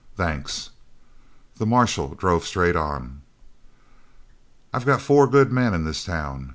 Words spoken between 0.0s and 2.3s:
"Thanks." The marshal